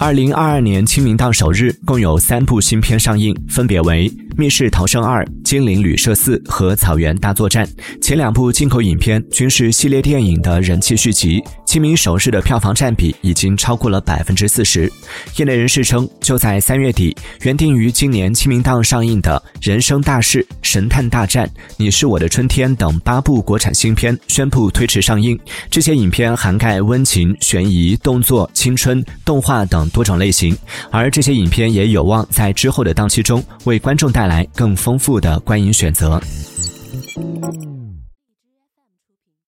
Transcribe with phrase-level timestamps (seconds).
[0.00, 7.64] 二零二二年清明档首日，共有三部新片上映，分别为《密室逃生二》《精灵旅社四》和《草原大作战》。
[8.00, 11.42] 前两部进口影片均是系列电影的人气续集。
[11.64, 14.90] 清明首日的票房占比已经超过了百分之四十。
[15.36, 21.46] 业内人士称，就在三月底，原定于今年清明档上映的《人生大事》《神探大战》
[21.76, 25.38] 《你是我的春天》等八部国产新片宣布推迟上映。
[25.70, 30.56] 这些影片涵盖温情、悬疑、动作、青春、动画等多种类型，
[30.90, 36.18] 而这些影片也有望在之后的档期中为观众带带来更丰富的观影选择。